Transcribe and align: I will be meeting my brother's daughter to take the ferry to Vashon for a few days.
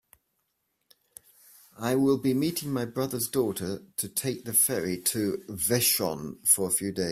I 1.77 1.93
will 1.93 2.17
be 2.17 2.33
meeting 2.33 2.73
my 2.73 2.85
brother's 2.85 3.27
daughter 3.27 3.83
to 3.97 4.09
take 4.09 4.45
the 4.45 4.53
ferry 4.55 4.97
to 4.99 5.43
Vashon 5.47 6.39
for 6.47 6.67
a 6.67 6.71
few 6.71 6.91
days. 6.91 7.09